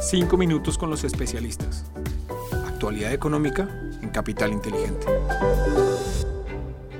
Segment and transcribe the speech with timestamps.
[0.00, 1.90] Cinco minutos con los especialistas.
[2.68, 3.68] Actualidad económica
[4.00, 5.06] en Capital Inteligente.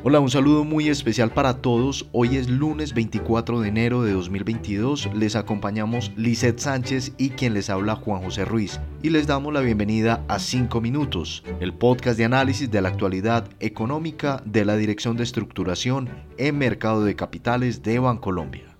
[0.02, 2.08] Hola, un saludo muy especial para todos.
[2.10, 5.10] Hoy es lunes 24 de enero de 2022.
[5.14, 8.80] Les acompañamos Lizeth Sánchez y quien les habla Juan José Ruiz.
[9.00, 13.48] Y les damos la bienvenida a 5 Minutos, el podcast de análisis de la actualidad
[13.60, 18.76] económica de la Dirección de Estructuración en Mercado de Capitales de Bancolombia.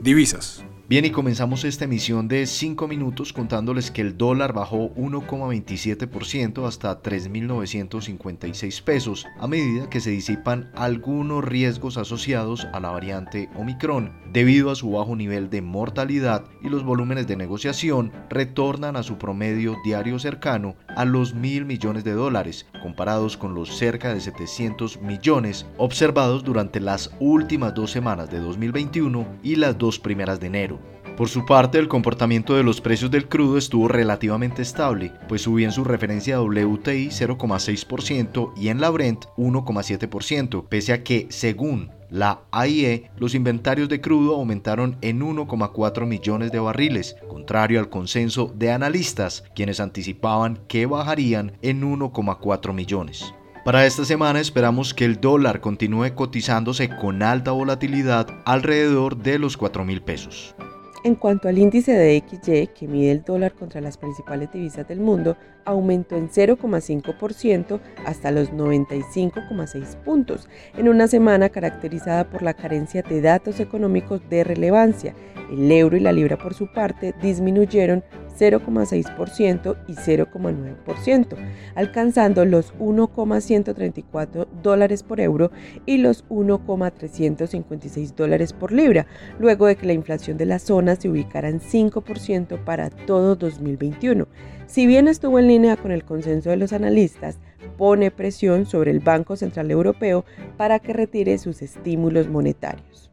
[0.00, 0.64] Divisas.
[0.88, 7.02] Bien, y comenzamos esta emisión de 5 minutos contándoles que el dólar bajó 1,27% hasta
[7.02, 14.70] 3.956 pesos a medida que se disipan algunos riesgos asociados a la variante Omicron debido
[14.70, 19.76] a su bajo nivel de mortalidad y los volúmenes de negociación retornan a su promedio
[19.84, 25.66] diario cercano a los mil millones de dólares comparados con los cerca de 700 millones
[25.76, 30.77] observados durante las últimas dos semanas de 2021 y las dos primeras de enero.
[31.18, 35.66] Por su parte, el comportamiento de los precios del crudo estuvo relativamente estable, pues subía
[35.66, 42.42] en su referencia WTI 0,6% y en la Brent 1,7%, pese a que, según la
[42.52, 48.70] AIE, los inventarios de crudo aumentaron en 1,4 millones de barriles, contrario al consenso de
[48.70, 53.34] analistas, quienes anticipaban que bajarían en 1,4 millones.
[53.64, 59.56] Para esta semana esperamos que el dólar continúe cotizándose con alta volatilidad alrededor de los
[59.56, 60.54] 4 mil pesos.
[61.04, 64.98] En cuanto al índice de XY, que mide el dólar contra las principales divisas del
[64.98, 73.02] mundo, aumentó en 0,5% hasta los 95,6 puntos, en una semana caracterizada por la carencia
[73.02, 75.14] de datos económicos de relevancia.
[75.50, 78.04] El euro y la libra, por su parte, disminuyeron
[78.38, 81.36] 0,6% y 0,9%,
[81.74, 85.50] alcanzando los 1,134 dólares por euro
[85.86, 89.06] y los 1,356 dólares por libra,
[89.38, 94.28] luego de que la inflación de la zona se ubicara en 5% para todo 2021.
[94.66, 97.38] Si bien estuvo en línea con el consenso de los analistas,
[97.76, 100.24] pone presión sobre el Banco Central Europeo
[100.56, 103.10] para que retire sus estímulos monetarios.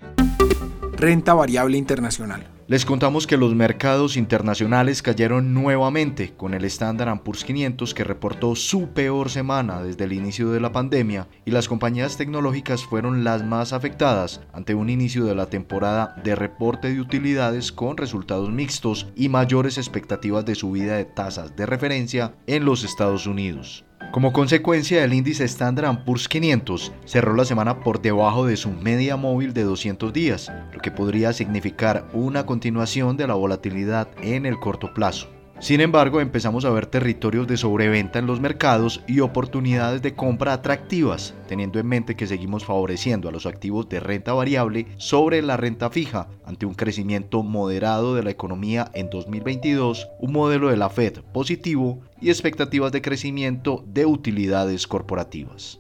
[0.97, 2.47] Renta variable internacional.
[2.67, 8.55] Les contamos que los mercados internacionales cayeron nuevamente con el Standard Poor's 500 que reportó
[8.55, 13.43] su peor semana desde el inicio de la pandemia y las compañías tecnológicas fueron las
[13.43, 19.07] más afectadas ante un inicio de la temporada de reporte de utilidades con resultados mixtos
[19.15, 23.85] y mayores expectativas de subida de tasas de referencia en los Estados Unidos.
[24.11, 29.17] Como consecuencia, el índice Standard Poor's 500 cerró la semana por debajo de su media
[29.17, 34.57] móvil de 200 días, lo que podría significar una continuación de la volatilidad en el
[34.57, 35.34] corto plazo.
[35.59, 40.53] Sin embargo, empezamos a ver territorios de sobreventa en los mercados y oportunidades de compra
[40.53, 45.55] atractivas, teniendo en mente que seguimos favoreciendo a los activos de renta variable sobre la
[45.55, 50.89] renta fija ante un crecimiento moderado de la economía en 2022, un modelo de la
[50.89, 55.79] Fed positivo y expectativas de crecimiento de utilidades corporativas.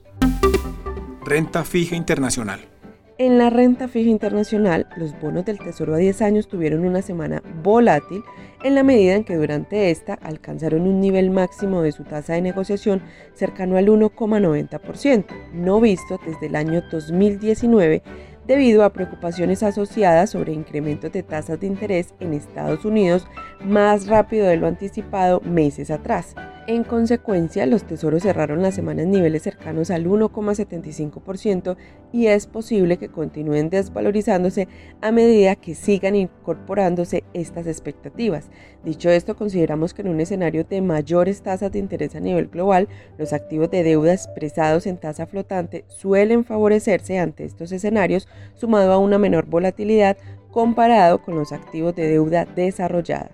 [1.25, 2.74] Renta fija internacional.
[3.17, 7.41] En la renta fija internacional, los bonos del Tesoro a 10 años tuvieron una semana
[7.63, 8.21] volátil
[8.61, 12.41] en la medida en que durante esta alcanzaron un nivel máximo de su tasa de
[12.41, 13.01] negociación
[13.33, 18.03] cercano al 1,90%, no visto desde el año 2019
[18.45, 23.27] debido a preocupaciones asociadas sobre incrementos de tasas de interés en Estados Unidos
[23.63, 26.35] más rápido de lo anticipado meses atrás.
[26.67, 31.77] En consecuencia, los tesoros cerraron la semana en niveles cercanos al 1,75%
[32.11, 34.67] y es posible que continúen desvalorizándose
[34.99, 38.49] a medida que sigan incorporándose estas expectativas.
[38.83, 42.87] Dicho esto, consideramos que en un escenario de mayores tasas de interés a nivel global,
[43.19, 48.97] los activos de deuda expresados en tasa flotante suelen favorecerse ante estos escenarios, sumado a
[48.97, 50.17] una menor volatilidad
[50.49, 53.29] comparado con los activos de deuda desarrollada.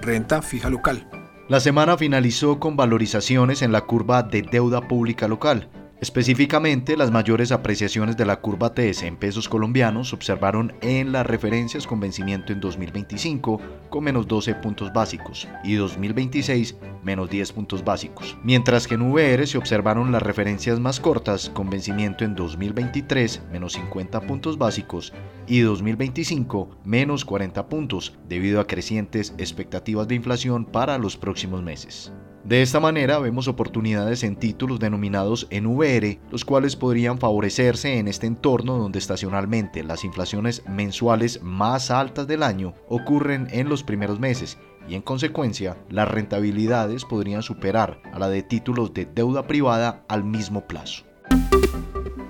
[0.00, 1.06] Renta fija local.
[1.48, 5.70] La semana finalizó con valorizaciones en la curva de deuda pública local.
[6.00, 11.26] Específicamente, las mayores apreciaciones de la curva TS en pesos colombianos se observaron en las
[11.26, 13.60] referencias con vencimiento en 2025
[13.90, 19.44] con menos 12 puntos básicos y 2026 menos 10 puntos básicos, mientras que en VR
[19.44, 25.12] se observaron las referencias más cortas con vencimiento en 2023 menos 50 puntos básicos
[25.48, 32.12] y 2025 menos 40 puntos debido a crecientes expectativas de inflación para los próximos meses.
[32.44, 35.64] De esta manera vemos oportunidades en títulos denominados en
[36.30, 42.42] los cuales podrían favorecerse en este entorno donde estacionalmente las inflaciones mensuales más altas del
[42.42, 44.56] año ocurren en los primeros meses
[44.88, 50.24] y en consecuencia las rentabilidades podrían superar a la de títulos de deuda privada al
[50.24, 51.04] mismo plazo.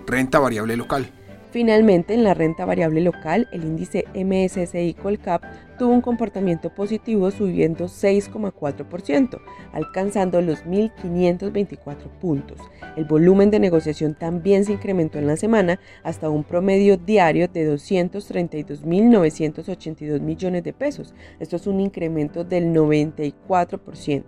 [0.06, 1.12] Renta variable local.
[1.50, 5.42] Finalmente, en la renta variable local, el índice MSCI Colcap
[5.78, 9.40] tuvo un comportamiento positivo subiendo 6,4%,
[9.72, 12.58] alcanzando los 1.524 puntos.
[12.96, 17.74] El volumen de negociación también se incrementó en la semana hasta un promedio diario de
[17.74, 21.14] 232.982 millones de pesos.
[21.40, 24.24] Esto es un incremento del 94%.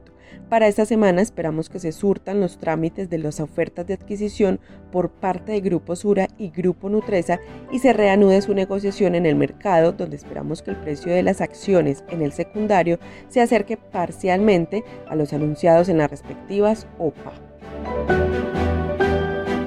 [0.49, 4.61] Para esta semana esperamos que se surtan los trámites de las ofertas de adquisición
[4.91, 7.38] por parte de Grupo Sura y Grupo Nutresa
[7.71, 11.41] y se reanude su negociación en el mercado donde esperamos que el precio de las
[11.41, 12.99] acciones en el secundario
[13.29, 17.33] se acerque parcialmente a los anunciados en las respectivas OPA.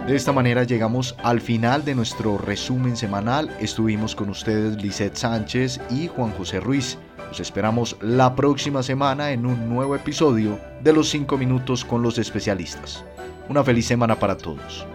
[0.07, 3.49] De esta manera llegamos al final de nuestro resumen semanal.
[3.61, 6.97] Estuvimos con ustedes Lisette Sánchez y Juan José Ruiz.
[7.33, 12.19] Los esperamos la próxima semana en un nuevo episodio de Los 5 Minutos con los
[12.19, 13.03] especialistas.
[13.49, 14.85] Una feliz semana para todos.